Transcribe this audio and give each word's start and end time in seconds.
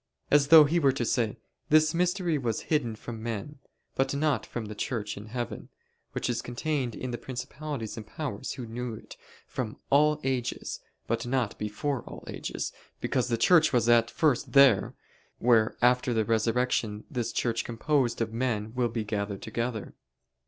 As 0.31 0.47
though 0.47 0.63
he 0.63 0.79
were 0.79 0.91
to 0.93 1.05
say: 1.05 1.37
This 1.69 1.93
mystery 1.93 2.35
was 2.39 2.61
hidden 2.73 2.95
from 2.95 3.21
men, 3.21 3.59
but 3.93 4.15
not 4.15 4.47
from 4.47 4.65
the 4.65 4.73
Church 4.73 5.15
in 5.15 5.27
heaven, 5.27 5.69
which 6.13 6.27
is 6.27 6.41
contained 6.41 6.95
in 6.95 7.11
the 7.11 7.19
principalities 7.19 7.97
and 7.97 8.07
powers 8.07 8.53
who 8.53 8.65
knew 8.65 8.95
it 8.95 9.15
"from 9.45 9.77
all 9.91 10.19
ages, 10.23 10.79
but 11.05 11.27
not 11.27 11.55
before 11.59 12.01
all 12.01 12.23
ages: 12.25 12.73
because 12.99 13.27
the 13.27 13.37
Church 13.37 13.71
was 13.71 13.87
at 13.87 14.09
first 14.09 14.53
there, 14.53 14.95
where 15.37 15.77
after 15.83 16.15
the 16.15 16.25
resurrection 16.25 17.03
this 17.11 17.31
Church 17.31 17.63
composed 17.63 18.21
of 18.21 18.33
men 18.33 18.73
will 18.73 18.89
be 18.89 19.03
gathered 19.03 19.43
together." 19.43 19.93